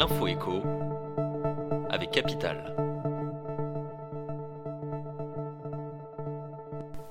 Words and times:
l'info 0.00 0.26
écho 0.28 0.62
avec 1.90 2.10
Capital. 2.10 2.74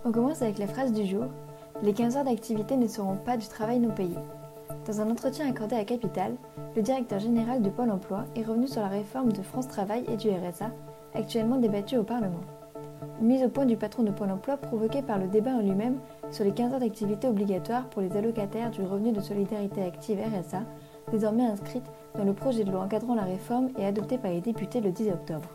On 0.04 0.12
commence 0.12 0.42
avec 0.42 0.58
la 0.58 0.66
phrase 0.66 0.92
du 0.92 1.06
jour. 1.06 1.26
Les 1.84 1.94
15 1.94 2.18
heures 2.18 2.24
d'activité 2.24 2.78
ne 2.78 2.88
seront 2.88 3.16
pas 3.16 3.38
du 3.38 3.48
travail 3.48 3.78
non 3.78 3.92
payé. 3.92 4.16
Dans 4.88 5.02
un 5.02 5.12
entretien 5.12 5.48
accordé 5.48 5.76
à 5.76 5.86
Capital, 5.86 6.34
le 6.76 6.82
directeur 6.82 7.20
général 7.20 7.62
de 7.62 7.70
Pôle 7.70 7.92
emploi 7.92 8.26
est 8.36 8.42
revenu 8.42 8.68
sur 8.68 8.82
la 8.82 8.88
réforme 8.88 9.34
de 9.34 9.44
France 9.44 9.68
Travail 9.68 10.04
et 10.12 10.18
du 10.18 10.32
RSA, 10.32 10.72
actuellement 11.14 11.58
débattue 11.58 11.98
au 11.98 12.04
Parlement. 12.04 12.42
Mise 13.22 13.44
au 13.44 13.50
point 13.50 13.68
du 13.68 13.78
patron 13.78 14.02
de 14.02 14.10
Pôle 14.10 14.32
emploi 14.32 14.58
provoquée 14.58 15.04
par 15.04 15.20
le 15.20 15.28
débat 15.28 15.52
en 15.52 15.62
lui-même 15.62 16.00
sur 16.32 16.44
les 16.44 16.54
15 16.54 16.74
heures 16.74 16.80
d'activité 16.80 17.28
obligatoires 17.28 17.88
pour 17.90 18.02
les 18.02 18.18
allocataires 18.18 18.72
du 18.72 18.82
revenu 18.82 19.12
de 19.12 19.22
solidarité 19.22 19.84
active 19.84 20.18
RSA, 20.18 20.64
désormais 21.12 21.46
inscrite 21.46 21.86
dans 22.18 22.24
le 22.24 22.34
projet 22.34 22.64
de 22.64 22.72
loi 22.72 22.82
encadrant 22.82 23.16
la 23.16 23.24
réforme 23.24 23.70
et 23.78 23.86
adopté 23.86 24.18
par 24.18 24.32
les 24.32 24.42
députés 24.42 24.82
le 24.82 24.92
10 24.92 25.10
octobre. 25.10 25.50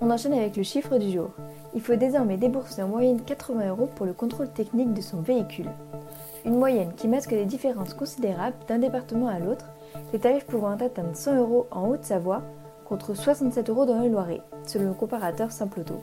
On 0.00 0.10
enchaîne 0.10 0.34
avec 0.34 0.56
le 0.56 0.62
chiffre 0.62 0.98
du 0.98 1.10
jour. 1.10 1.30
Il 1.74 1.80
faut 1.80 1.96
désormais 1.96 2.36
débourser 2.36 2.82
en 2.82 2.88
moyenne 2.88 3.20
80 3.20 3.70
euros 3.70 3.88
pour 3.96 4.06
le 4.06 4.12
contrôle 4.12 4.48
technique 4.50 4.94
de 4.94 5.00
son 5.00 5.20
véhicule. 5.20 5.70
Une 6.44 6.58
moyenne 6.58 6.92
qui 6.96 7.08
masque 7.08 7.30
des 7.30 7.44
différences 7.44 7.92
considérables 7.92 8.56
d'un 8.68 8.78
département 8.78 9.26
à 9.26 9.40
l'autre, 9.40 9.66
les 10.12 10.20
tarifs 10.20 10.46
pouvant 10.46 10.70
atteindre 10.70 11.14
100 11.16 11.38
euros 11.38 11.66
en 11.72 11.88
Haute-Savoie 11.88 12.42
contre 12.88 13.14
67 13.14 13.68
euros 13.68 13.84
dans 13.84 14.00
le 14.00 14.08
Loiret, 14.08 14.42
selon 14.64 14.90
le 14.90 14.94
comparateur 14.94 15.50
Simple 15.50 15.80
Auto. 15.80 16.00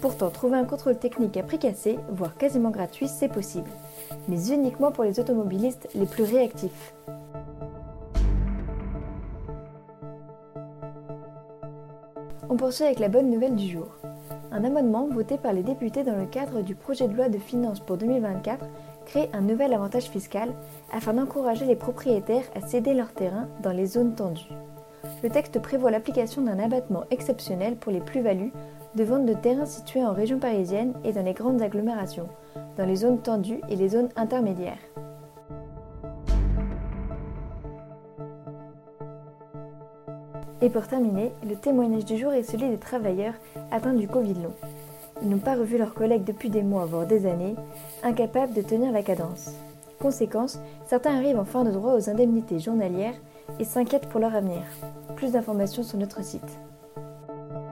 Pourtant, 0.00 0.30
trouver 0.30 0.56
un 0.56 0.64
contrôle 0.64 0.98
technique 0.98 1.36
à 1.36 1.42
prix 1.42 1.58
cassé, 1.58 1.98
voire 2.10 2.36
quasiment 2.36 2.70
gratuit, 2.70 3.08
c'est 3.08 3.28
possible, 3.28 3.70
mais 4.28 4.50
uniquement 4.50 4.92
pour 4.92 5.04
les 5.04 5.20
automobilistes 5.20 5.88
les 5.94 6.06
plus 6.06 6.24
réactifs. 6.24 6.94
On 12.48 12.56
poursuit 12.56 12.84
avec 12.84 12.98
la 12.98 13.08
bonne 13.08 13.30
nouvelle 13.30 13.56
du 13.56 13.68
jour. 13.68 13.88
Un 14.50 14.64
amendement 14.64 15.08
voté 15.08 15.38
par 15.38 15.54
les 15.54 15.62
députés 15.62 16.04
dans 16.04 16.16
le 16.16 16.26
cadre 16.26 16.60
du 16.60 16.74
projet 16.74 17.08
de 17.08 17.14
loi 17.16 17.30
de 17.30 17.38
finances 17.38 17.80
pour 17.80 17.96
2024 17.96 18.66
crée 19.06 19.30
un 19.32 19.40
nouvel 19.40 19.72
avantage 19.72 20.10
fiscal 20.10 20.50
afin 20.92 21.14
d'encourager 21.14 21.64
les 21.64 21.76
propriétaires 21.76 22.44
à 22.54 22.60
céder 22.60 22.92
leur 22.92 23.12
terrain 23.12 23.48
dans 23.62 23.72
les 23.72 23.86
zones 23.86 24.14
tendues. 24.14 24.52
Le 25.22 25.30
texte 25.30 25.60
prévoit 25.60 25.90
l'application 25.90 26.42
d'un 26.42 26.58
abattement 26.58 27.04
exceptionnel 27.10 27.76
pour 27.76 27.90
les 27.90 28.00
plus-values 28.00 28.52
de 28.94 29.04
vente 29.04 29.26
de 29.26 29.34
terrains 29.34 29.66
situés 29.66 30.04
en 30.04 30.12
région 30.12 30.38
parisienne 30.38 30.92
et 31.04 31.12
dans 31.12 31.24
les 31.24 31.32
grandes 31.32 31.62
agglomérations, 31.62 32.28
dans 32.76 32.84
les 32.84 32.96
zones 32.96 33.18
tendues 33.18 33.60
et 33.68 33.76
les 33.76 33.90
zones 33.90 34.10
intermédiaires. 34.16 34.78
Et 40.60 40.70
pour 40.70 40.86
terminer, 40.86 41.32
le 41.48 41.56
témoignage 41.56 42.04
du 42.04 42.16
jour 42.16 42.32
est 42.32 42.44
celui 42.44 42.68
des 42.68 42.78
travailleurs 42.78 43.34
atteints 43.72 43.94
du 43.94 44.06
Covid 44.06 44.34
long. 44.34 44.54
Ils 45.20 45.28
n'ont 45.28 45.38
pas 45.38 45.56
revu 45.56 45.76
leurs 45.76 45.94
collègues 45.94 46.24
depuis 46.24 46.50
des 46.50 46.62
mois, 46.62 46.84
voire 46.84 47.06
des 47.06 47.26
années, 47.26 47.56
incapables 48.04 48.54
de 48.54 48.62
tenir 48.62 48.92
la 48.92 49.02
cadence. 49.02 49.50
Conséquence, 50.00 50.60
certains 50.86 51.16
arrivent 51.16 51.38
en 51.38 51.44
fin 51.44 51.64
de 51.64 51.70
droit 51.70 51.94
aux 51.94 52.08
indemnités 52.08 52.60
journalières 52.60 53.14
et 53.58 53.64
s'inquiètent 53.64 54.08
pour 54.08 54.20
leur 54.20 54.34
avenir. 54.34 54.62
Plus 55.16 55.32
d'informations 55.32 55.82
sur 55.82 55.98
notre 55.98 56.22
site. 56.22 56.58